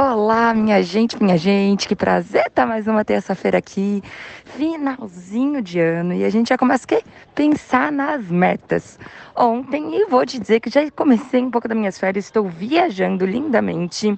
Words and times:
Olá, 0.00 0.54
minha 0.54 0.80
gente, 0.80 1.20
minha 1.20 1.36
gente, 1.36 1.88
que 1.88 1.96
prazer 1.96 2.46
estar 2.46 2.64
mais 2.64 2.86
uma 2.86 3.04
terça-feira 3.04 3.58
aqui, 3.58 4.00
finalzinho 4.44 5.60
de 5.60 5.80
ano, 5.80 6.14
e 6.14 6.24
a 6.24 6.30
gente 6.30 6.50
já 6.50 6.56
começa 6.56 6.86
a 6.94 7.02
pensar 7.34 7.90
nas 7.90 8.24
metas. 8.30 8.96
Ontem, 9.34 9.96
e 9.96 10.06
vou 10.06 10.24
te 10.24 10.38
dizer 10.38 10.60
que 10.60 10.70
já 10.70 10.88
comecei 10.92 11.42
um 11.42 11.50
pouco 11.50 11.66
das 11.66 11.76
minhas 11.76 11.98
férias, 11.98 12.26
estou 12.26 12.48
viajando 12.48 13.26
lindamente, 13.26 14.16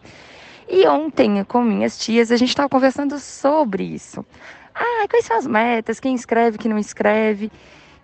e 0.68 0.86
ontem, 0.86 1.42
com 1.44 1.62
minhas 1.62 1.98
tias, 1.98 2.30
a 2.30 2.36
gente 2.36 2.50
estava 2.50 2.68
conversando 2.68 3.18
sobre 3.18 3.82
isso. 3.82 4.22
Ah, 4.74 5.06
quais 5.08 5.24
são 5.24 5.38
as 5.38 5.46
metas, 5.46 5.98
quem 5.98 6.14
escreve, 6.14 6.58
quem 6.58 6.70
não 6.70 6.78
escreve, 6.78 7.50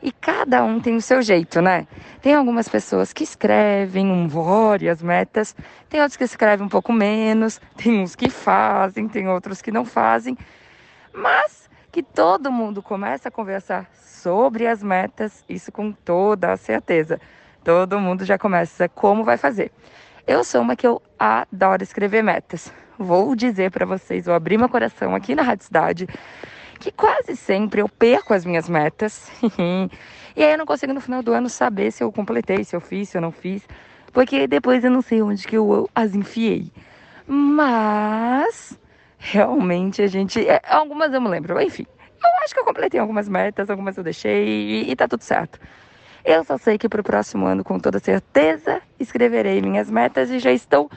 e 0.02 0.12
cada 0.12 0.62
um 0.64 0.80
tem 0.80 0.96
o 0.96 1.02
seu 1.02 1.22
jeito, 1.22 1.60
né? 1.60 1.86
Tem 2.20 2.34
algumas 2.34 2.68
pessoas 2.68 3.12
que 3.12 3.24
escrevem 3.24 4.10
um 4.10 4.28
várias 4.28 5.02
metas, 5.02 5.54
tem 5.88 6.00
outros 6.00 6.16
que 6.16 6.24
escrevem 6.24 6.66
um 6.66 6.68
pouco 6.68 6.92
menos, 6.92 7.60
tem 7.76 8.00
uns 8.00 8.14
que 8.14 8.28
fazem, 8.28 9.08
tem 9.08 9.28
outros 9.28 9.62
que 9.62 9.72
não 9.72 9.84
fazem. 9.84 10.36
Mas 11.12 11.68
que 11.90 12.02
todo 12.02 12.52
mundo 12.52 12.82
começa 12.82 13.28
a 13.28 13.32
conversar 13.32 13.88
sobre 13.94 14.66
as 14.66 14.82
metas, 14.82 15.44
isso 15.48 15.72
com 15.72 15.92
toda 15.92 16.52
a 16.52 16.56
certeza. 16.56 17.20
Todo 17.64 17.98
mundo 17.98 18.24
já 18.24 18.38
começa 18.38 18.88
como 18.88 19.24
vai 19.24 19.36
fazer. 19.36 19.72
Eu 20.26 20.44
sou 20.44 20.60
uma 20.60 20.76
que 20.76 20.86
eu 20.86 21.00
adoro 21.18 21.82
escrever 21.82 22.22
metas. 22.22 22.72
Vou 22.98 23.34
dizer 23.34 23.70
para 23.70 23.86
vocês, 23.86 24.26
vou 24.26 24.34
abrir 24.34 24.58
meu 24.58 24.68
coração 24.68 25.14
aqui 25.14 25.34
na 25.34 25.42
Rádio 25.42 25.64
Cidade 25.66 26.06
que 26.78 26.90
quase 26.92 27.36
sempre 27.36 27.80
eu 27.80 27.88
perco 27.88 28.34
as 28.34 28.44
minhas 28.44 28.68
metas. 28.68 29.30
e 30.36 30.42
aí 30.42 30.52
eu 30.52 30.58
não 30.58 30.66
consigo 30.66 30.92
no 30.92 31.00
final 31.00 31.22
do 31.22 31.32
ano 31.32 31.48
saber 31.48 31.90
se 31.90 32.02
eu 32.02 32.12
completei, 32.12 32.64
se 32.64 32.74
eu 32.74 32.80
fiz, 32.80 33.08
se 33.08 33.16
eu 33.16 33.22
não 33.22 33.32
fiz. 33.32 33.66
Porque 34.12 34.46
depois 34.46 34.84
eu 34.84 34.90
não 34.90 35.02
sei 35.02 35.22
onde 35.22 35.46
que 35.46 35.56
eu 35.56 35.88
as 35.94 36.14
enfiei. 36.14 36.72
Mas 37.26 38.78
realmente 39.18 40.02
a 40.02 40.06
gente. 40.06 40.46
É, 40.48 40.60
algumas 40.68 41.12
eu 41.12 41.20
me 41.20 41.28
lembro, 41.28 41.60
enfim. 41.60 41.86
Eu 42.22 42.44
acho 42.44 42.54
que 42.54 42.60
eu 42.60 42.64
completei 42.64 42.98
algumas 42.98 43.28
metas, 43.28 43.68
algumas 43.68 43.96
eu 43.96 44.04
deixei 44.04 44.46
e, 44.46 44.90
e 44.90 44.96
tá 44.96 45.06
tudo 45.06 45.22
certo. 45.22 45.60
Eu 46.24 46.42
só 46.44 46.58
sei 46.58 46.76
que 46.76 46.88
para 46.88 47.00
o 47.00 47.04
próximo 47.04 47.46
ano, 47.46 47.62
com 47.62 47.78
toda 47.78 47.98
certeza, 47.98 48.82
escreverei 48.98 49.62
minhas 49.62 49.90
metas 49.90 50.30
e 50.30 50.38
já 50.38 50.50
estou 50.50 50.90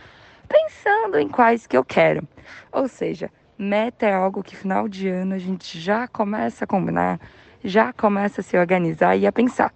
pensando 0.48 1.20
em 1.20 1.28
quais 1.28 1.68
que 1.68 1.78
eu 1.78 1.84
quero. 1.84 2.28
Ou 2.72 2.88
seja, 2.88 3.30
Meta 3.62 4.06
é 4.06 4.14
algo 4.14 4.42
que 4.42 4.56
final 4.56 4.88
de 4.88 5.10
ano 5.10 5.36
a 5.36 5.38
gente 5.38 5.78
já 5.78 6.08
começa 6.08 6.64
a 6.64 6.68
combinar, 6.68 7.20
já 7.62 7.92
começa 7.92 8.40
a 8.40 8.44
se 8.44 8.58
organizar 8.58 9.18
e 9.18 9.28
a 9.28 9.34
pensar. 9.34 9.74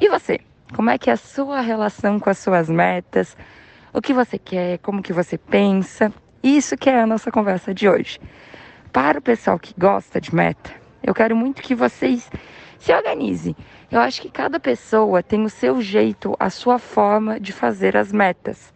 E 0.00 0.08
você? 0.08 0.40
Como 0.74 0.88
é 0.88 0.96
que 0.96 1.10
é 1.10 1.12
a 1.12 1.16
sua 1.18 1.60
relação 1.60 2.18
com 2.18 2.30
as 2.30 2.38
suas 2.38 2.70
metas? 2.70 3.36
O 3.92 4.00
que 4.00 4.14
você 4.14 4.38
quer? 4.38 4.78
Como 4.78 5.02
que 5.02 5.12
você 5.12 5.36
pensa? 5.36 6.10
Isso 6.42 6.74
que 6.74 6.88
é 6.88 7.02
a 7.02 7.06
nossa 7.06 7.30
conversa 7.30 7.74
de 7.74 7.86
hoje. 7.86 8.18
Para 8.94 9.18
o 9.18 9.22
pessoal 9.22 9.58
que 9.58 9.74
gosta 9.78 10.18
de 10.18 10.34
meta, 10.34 10.70
eu 11.02 11.12
quero 11.12 11.36
muito 11.36 11.60
que 11.60 11.74
vocês 11.74 12.30
se 12.78 12.94
organizem. 12.94 13.54
Eu 13.90 14.00
acho 14.00 14.22
que 14.22 14.30
cada 14.30 14.58
pessoa 14.58 15.22
tem 15.22 15.44
o 15.44 15.50
seu 15.50 15.82
jeito, 15.82 16.34
a 16.40 16.48
sua 16.48 16.78
forma 16.78 17.38
de 17.38 17.52
fazer 17.52 17.94
as 17.94 18.10
metas. 18.10 18.72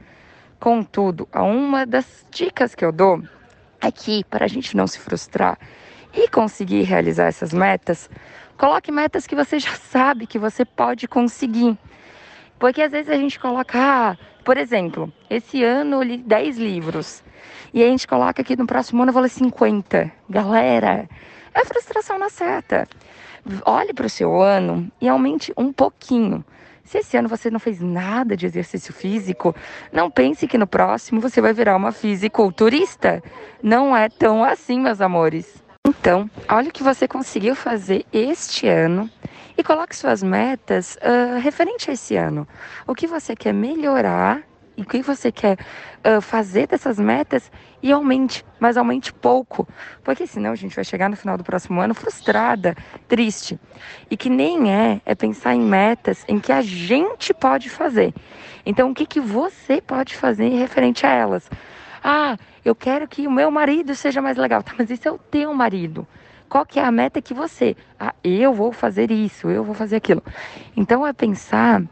Contudo, 0.61 1.27
uma 1.34 1.86
das 1.86 2.27
dicas 2.30 2.75
que 2.75 2.84
eu 2.84 2.92
dou 2.92 3.23
aqui 3.83 4.25
para 4.30 4.44
a 4.44 4.48
gente 4.48 4.77
não 4.77 4.86
se 4.86 4.98
frustrar 5.00 5.58
e 6.14 6.28
conseguir 6.28 6.83
realizar 6.83 7.25
essas 7.25 7.52
metas, 7.52 8.08
coloque 8.56 8.92
metas 8.92 9.27
que 9.27 9.34
você 9.34 9.58
já 9.58 9.74
sabe 9.74 10.27
que 10.27 10.39
você 10.39 10.64
pode 10.64 11.08
conseguir. 11.08 11.77
Porque 12.58 12.80
às 12.80 12.92
vezes 12.92 13.11
a 13.11 13.16
gente 13.16 13.41
coloca, 13.41 13.78
ah, 13.78 14.16
por 14.44 14.56
exemplo, 14.56 15.12
esse 15.28 15.64
ano 15.64 15.97
eu 15.97 16.02
li 16.02 16.19
10 16.19 16.58
livros. 16.58 17.24
E 17.74 17.83
a 17.83 17.86
gente 17.86 18.06
coloca 18.06 18.41
aqui 18.41 18.55
no 18.55 18.66
próximo 18.66 19.02
ano 19.02 19.11
eu 19.11 19.14
vou 19.14 19.22
ler 19.22 19.30
50. 19.30 20.12
Galera, 20.30 21.08
é 21.52 21.64
frustração 21.64 22.19
na 22.19 22.28
certa. 22.28 22.86
Olhe 23.64 23.92
para 23.92 24.06
o 24.06 24.11
seu 24.11 24.41
ano 24.41 24.91
e 25.00 25.08
aumente 25.08 25.52
um 25.56 25.73
pouquinho. 25.73 26.45
Se 26.84 26.98
esse 26.98 27.16
ano 27.16 27.28
você 27.28 27.50
não 27.50 27.60
fez 27.60 27.80
nada 27.80 28.36
de 28.36 28.46
exercício 28.46 28.92
físico, 28.92 29.54
não 29.92 30.10
pense 30.10 30.46
que 30.46 30.58
no 30.58 30.66
próximo 30.66 31.20
você 31.20 31.40
vai 31.40 31.52
virar 31.52 31.76
uma 31.76 31.92
fisiculturista. 31.92 33.22
Não 33.62 33.96
é 33.96 34.08
tão 34.08 34.44
assim, 34.44 34.80
meus 34.80 35.00
amores. 35.00 35.62
Então, 35.86 36.30
olha 36.48 36.68
o 36.68 36.72
que 36.72 36.82
você 36.82 37.08
conseguiu 37.08 37.54
fazer 37.54 38.04
este 38.12 38.68
ano 38.68 39.10
e 39.56 39.62
coloque 39.62 39.96
suas 39.96 40.22
metas 40.22 40.96
uh, 40.96 41.38
referente 41.40 41.90
a 41.90 41.94
esse 41.94 42.16
ano. 42.16 42.46
O 42.86 42.94
que 42.94 43.06
você 43.06 43.34
quer 43.34 43.52
melhorar 43.52 44.42
e 44.77 44.83
o 44.83 44.84
que 44.84 45.02
você 45.02 45.30
quer 45.30 45.58
uh, 46.05 46.20
fazer 46.20 46.66
dessas 46.66 46.98
metas 46.98 47.50
e 47.83 47.92
aumente, 47.92 48.44
mas 48.58 48.77
aumente 48.77 49.12
pouco, 49.12 49.68
porque 50.02 50.27
senão 50.27 50.52
a 50.52 50.55
gente 50.55 50.74
vai 50.74 50.84
chegar 50.84 51.08
no 51.10 51.16
final 51.16 51.36
do 51.36 51.44
próximo 51.44 51.80
ano 51.80 51.94
frustrada, 51.94 52.77
triste. 53.08 53.58
E 54.11 54.16
que 54.16 54.30
nem 54.30 54.72
é, 54.72 55.00
é 55.05 55.14
pensar 55.14 55.55
em 55.55 55.61
metas 55.61 56.24
em 56.28 56.38
que 56.38 56.52
a 56.52 56.62
gente 56.62 57.34
pode 57.34 57.68
fazer. 57.68 58.14
Então, 58.64 58.90
o 58.90 58.94
que, 58.94 59.05
que 59.05 59.20
você 59.20 59.80
pode 59.80 60.16
fazer 60.16 60.48
referente 60.48 61.05
a 61.05 61.11
elas? 61.11 61.50
Ah, 62.02 62.36
eu 62.64 62.74
quero 62.74 63.08
que 63.08 63.27
o 63.27 63.30
meu 63.30 63.50
marido 63.50 63.94
seja 63.94 64.22
mais 64.22 64.36
legal. 64.36 64.62
Tá, 64.62 64.72
mas 64.78 64.90
isso 64.90 65.08
é 65.08 65.11
o 65.11 65.18
teu 65.18 65.52
marido. 65.52 66.06
Qual 66.48 66.66
que 66.66 66.78
é 66.78 66.84
a 66.84 66.92
meta 66.92 67.22
que 67.22 67.32
você? 67.32 67.77
Ah, 67.98 68.14
eu 68.22 68.52
vou 68.52 68.72
fazer 68.72 69.11
isso, 69.11 69.48
eu 69.48 69.64
vou 69.64 69.74
fazer 69.74 69.96
aquilo. 69.96 70.22
Então 70.77 71.06
é 71.06 71.12
pensar 71.12 71.82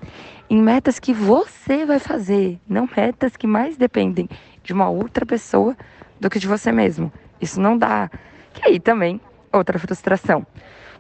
em 0.51 0.61
metas 0.61 0.99
que 0.99 1.13
você 1.13 1.87
vai 1.87 2.01
fazer, 2.01 2.59
não 2.69 2.89
metas 2.97 3.37
que 3.37 3.47
mais 3.47 3.77
dependem 3.77 4.29
de 4.65 4.73
uma 4.73 4.91
outra 4.91 5.25
pessoa 5.25 5.77
do 6.19 6.29
que 6.29 6.41
de 6.41 6.49
você 6.49 6.73
mesmo. 6.73 7.13
Isso 7.41 7.61
não 7.61 7.79
dá. 7.79 8.11
Que 8.53 8.69
aí 8.69 8.81
também 8.81 9.21
outra 9.53 9.79
frustração. 9.79 10.45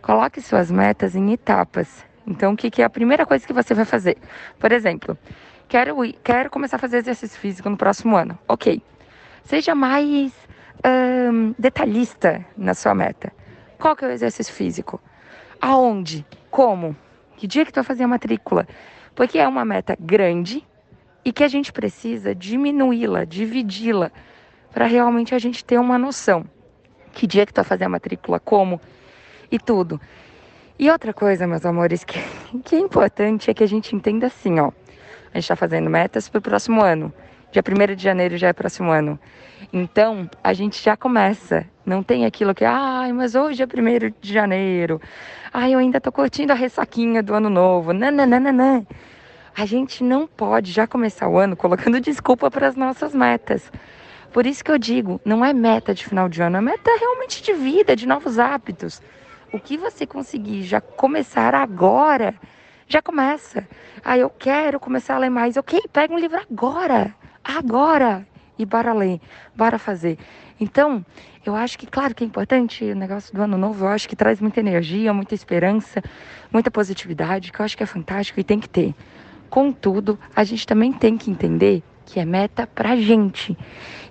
Coloque 0.01 0.41
suas 0.41 0.71
metas 0.71 1.17
em 1.17 1.33
etapas. 1.33 2.07
Então, 2.25 2.53
o 2.53 2.57
que, 2.57 2.71
que 2.71 2.81
é 2.81 2.85
a 2.85 2.91
primeira 2.91 3.27
coisa 3.27 3.45
que 3.45 3.53
você 3.53 3.75
vai 3.75 3.85
fazer? 3.85 4.17
Por 4.57 4.71
exemplo, 4.71 5.19
quero, 5.69 5.97
quero 6.23 6.49
começar 6.49 6.77
a 6.77 6.79
fazer 6.79 6.99
exercício 6.99 7.39
físico 7.39 7.69
no 7.69 7.77
próximo 7.77 8.17
ano. 8.17 8.39
Ok. 8.47 8.81
Seja 9.43 9.75
mais 9.75 10.33
detalhista 11.59 12.47
na 12.57 12.73
sua 12.73 12.95
meta. 12.95 13.33
Qual 13.79 13.97
que 13.97 14.05
é 14.05 14.09
o 14.09 14.13
exercício 14.13 14.55
físico? 14.55 15.01
Aonde? 15.61 16.25
Como? 16.51 16.97
Que 17.37 17.47
dia 17.47 17.67
que 17.67 17.73
tu 17.73 17.77
vai 17.77 17.85
fazer 17.85 18.05
a 18.05 18.09
matrícula? 18.09 18.67
Porque 19.15 19.39
é 19.39 19.47
uma 19.47 19.65
meta 19.65 19.97
grande 19.99 20.67
e 21.25 21.33
que 21.33 21.45
a 21.45 21.49
gente 21.49 21.73
precisa 21.73 22.35
diminuí-la, 22.35 23.25
dividi-la, 23.25 24.11
para 24.73 24.87
realmente 24.87 25.35
a 25.35 25.39
gente 25.39 25.65
ter 25.65 25.79
uma 25.79 25.99
noção. 25.99 26.45
Que 27.13 27.27
dia 27.27 27.45
que 27.45 27.53
tu 27.53 27.57
vai 27.57 27.65
fazer 27.65 27.85
a 27.85 27.89
matrícula, 27.89 28.39
como 28.39 28.81
e 29.51 29.59
tudo. 29.59 30.01
E 30.79 30.91
outra 30.91 31.13
coisa, 31.13 31.47
meus 31.47 31.67
amores, 31.67 32.05
que, 32.05 32.19
que 32.65 32.77
é 32.77 32.79
importante 32.79 33.51
é 33.51 33.55
que 33.55 33.63
a 33.63 33.67
gente 33.67 33.95
entenda 33.95 34.29
assim, 34.29 34.59
ó. 34.61 34.69
A 35.33 35.35
gente 35.35 35.45
está 35.45 35.57
fazendo 35.57 35.91
metas 35.91 36.29
para 36.29 36.39
o 36.39 36.43
próximo 36.43 36.81
ano. 36.83 37.13
Dia 37.53 37.63
1 37.67 37.97
de 37.97 38.03
janeiro 38.03 38.37
já 38.37 38.49
é 38.49 38.53
próximo 38.53 38.91
ano. 38.93 39.19
Então, 39.73 40.31
a 40.43 40.53
gente 40.53 40.81
já 40.81 40.97
começa. 40.97 41.67
Não 41.85 42.01
tem 42.01 42.25
aquilo 42.25 42.55
que, 42.55 42.65
ai, 42.65 43.13
mas 43.13 43.35
hoje 43.35 43.61
é 43.61 43.67
1 43.67 44.15
de 44.21 44.33
janeiro. 44.33 45.01
Ai, 45.53 45.75
eu 45.75 45.81
ainda 45.81 46.01
tô 46.01 46.13
curtindo 46.13 46.53
a 46.53 46.57
ressaquinha 46.57 47.23
do 47.23 47.35
ano 47.35 47.51
novo. 47.51 47.93
Não. 47.93 48.87
A 49.57 49.67
gente 49.67 50.05
não 50.05 50.29
pode 50.29 50.71
já 50.71 50.87
começar 50.87 51.29
o 51.29 51.39
ano 51.39 51.57
colocando 51.57 51.99
desculpa 52.01 52.49
para 52.53 52.69
as 52.69 52.77
nossas 52.77 53.13
metas. 53.13 53.71
Por 54.33 54.47
isso 54.47 54.65
que 54.65 54.71
eu 54.71 54.79
digo, 54.79 55.21
não 55.25 55.45
é 55.45 55.53
meta 55.53 55.93
de 55.93 56.07
final 56.07 56.29
de 56.29 56.41
ano, 56.41 56.57
é 56.57 56.61
meta 56.61 56.91
realmente 57.01 57.43
de 57.43 57.53
vida, 57.53 57.97
de 57.97 58.07
novos 58.07 58.39
hábitos. 58.39 59.03
O 59.53 59.59
que 59.59 59.77
você 59.77 60.07
conseguir 60.07 60.63
já 60.63 60.81
começar 60.81 61.53
agora, 61.53 62.33
já 62.87 63.03
começa. 63.03 63.67
Ah, 64.05 64.17
eu 64.17 64.31
quero 64.31 64.79
começar 64.79 65.17
a 65.17 65.19
ler 65.19 65.31
mais. 65.31 65.57
Ok, 65.57 65.81
pega 65.93 66.15
um 66.15 66.19
livro 66.19 66.41
agora. 66.49 67.13
Agora. 67.45 68.27
E 68.59 68.67
bora 68.67 68.93
ler, 68.93 69.19
bora 69.57 69.79
fazer. 69.79 70.19
Então, 70.61 71.03
eu 71.47 71.57
acho 71.57 71.79
que, 71.79 71.87
claro 71.87 72.15
que 72.15 72.23
é 72.23 72.27
importante 72.27 72.85
o 72.85 72.95
negócio 72.95 73.35
do 73.35 73.41
ano 73.41 73.57
novo, 73.57 73.87
eu 73.87 73.89
acho 73.89 74.07
que 74.07 74.15
traz 74.15 74.39
muita 74.39 74.61
energia, 74.61 75.15
muita 75.15 75.35
esperança, 75.35 76.03
muita 76.53 76.71
positividade, 76.71 77.51
que 77.51 77.59
eu 77.59 77.65
acho 77.65 77.75
que 77.75 77.83
é 77.83 77.87
fantástico 77.87 78.39
e 78.39 78.45
tem 78.45 78.61
que 78.61 78.69
ter. 78.69 78.95
Contudo, 79.49 80.19
a 80.37 80.45
gente 80.45 80.67
também 80.67 80.93
tem 80.93 81.17
que 81.17 81.31
entender 81.31 81.83
que 82.05 82.21
é 82.21 82.25
meta 82.27 82.67
pra 82.67 82.97
gente 82.97 83.57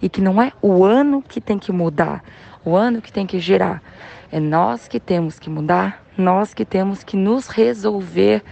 e 0.02 0.10
que 0.10 0.20
não 0.20 0.42
é 0.42 0.52
o 0.64 0.84
ano 0.84 1.22
que 1.22 1.40
tem 1.40 1.60
que 1.60 1.72
mudar, 1.72 2.24
o 2.66 2.76
ano 2.76 3.04
que 3.04 3.12
tem 3.12 3.28
que 3.28 3.38
girar. 3.40 3.84
É 4.32 4.40
nós 4.40 4.88
que 4.88 5.00
temos 5.00 5.38
que 5.38 5.50
mudar, 5.52 6.04
nós 6.18 6.56
que 6.56 6.66
temos 6.66 7.04
que 7.04 7.16
nos 7.16 7.48
resolver 7.48 8.44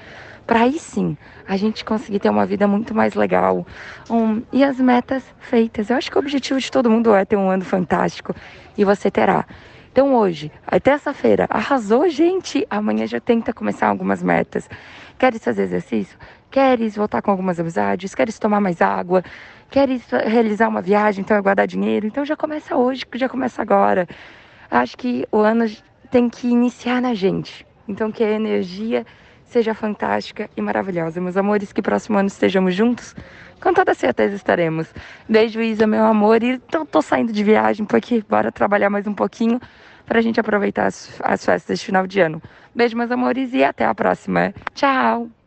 para 0.48 0.62
aí 0.62 0.80
sim 0.80 1.18
a 1.46 1.58
gente 1.58 1.84
conseguir 1.84 2.20
ter 2.20 2.30
uma 2.30 2.46
vida 2.46 2.66
muito 2.68 2.96
mais 2.96 3.14
legal 3.14 3.68
um, 4.10 4.42
e 4.52 4.64
as 4.64 4.80
metas 4.80 5.24
feitas. 5.40 5.90
Eu 5.90 5.98
acho 5.98 6.10
que 6.10 6.18
o 6.18 6.20
objetivo 6.20 6.60
de 6.60 6.72
todo 6.72 6.90
mundo 6.90 7.14
é 7.14 7.26
ter 7.26 7.36
um 7.36 7.50
ano 7.50 7.66
fantástico 7.66 8.34
e 8.78 8.86
você 8.86 9.12
terá. 9.12 9.46
Então 9.92 10.16
hoje, 10.16 10.52
a 10.66 10.80
terça-feira, 10.80 11.48
arrasou, 11.50 12.08
gente. 12.08 12.66
Amanhã 12.70 13.06
já 13.06 13.20
tenta 13.20 13.52
começar 13.52 13.88
algumas 13.88 14.24
metas. 14.24 14.70
Quer 15.18 15.34
fazer 15.40 15.64
exercício? 15.64 16.18
Queres 16.50 16.96
voltar 16.96 17.22
com 17.22 17.32
algumas 17.32 17.60
amizades? 17.60 18.16
Queres 18.16 18.40
tomar 18.40 18.62
mais 18.62 18.82
água? 18.82 19.24
Queres 19.70 20.04
realizar 20.26 20.70
uma 20.70 20.82
viagem? 20.82 21.22
Então 21.22 21.36
é 21.36 21.42
guardar 21.42 21.68
dinheiro? 21.68 22.08
Então 22.08 22.24
já 22.24 22.38
começa 22.38 22.76
hoje, 22.76 23.06
já 23.16 23.28
começa 23.28 23.62
agora. 23.62 24.08
Acho 24.72 24.98
que 24.98 25.28
o 25.32 25.40
ano 25.40 25.66
tem 26.10 26.30
que 26.30 26.48
iniciar 26.48 27.02
na 27.02 27.14
gente. 27.14 27.66
Então 27.88 28.12
que 28.12 28.24
a 28.24 28.30
energia 28.30 29.06
seja 29.48 29.74
fantástica 29.74 30.50
e 30.56 30.62
maravilhosa. 30.62 31.20
Meus 31.20 31.38
amores, 31.38 31.74
que 31.74 31.82
próximo 31.82 32.18
ano 32.18 32.28
estejamos 32.28 32.76
juntos. 32.76 33.16
Com 33.62 33.74
toda 33.74 33.94
certeza 33.94 34.36
estaremos. 34.36 34.88
Beijo, 35.28 35.62
Isa, 35.62 35.88
meu 35.88 36.06
amor. 36.06 36.44
E 36.44 36.52
então 36.52 36.86
tô 36.86 37.02
saindo 37.02 37.34
de 37.34 37.44
viagem 37.44 37.86
porque 37.86 38.24
bora 38.30 38.52
trabalhar 38.52 38.90
mais 38.90 39.08
um 39.08 39.14
pouquinho 39.14 39.60
para 40.06 40.20
a 40.20 40.22
gente 40.22 40.40
aproveitar 40.40 40.86
as, 40.86 41.20
as 41.24 41.44
festas 41.44 41.80
de 41.80 41.86
final 41.86 42.06
de 42.06 42.20
ano. 42.20 42.42
Beijo, 42.74 42.96
meus 42.96 43.12
amores, 43.12 43.54
e 43.54 43.64
até 43.64 43.86
a 43.86 43.96
próxima. 43.96 44.54
Tchau! 44.74 45.38